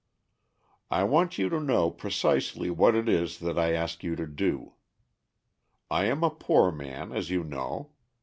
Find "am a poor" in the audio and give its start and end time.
6.05-6.71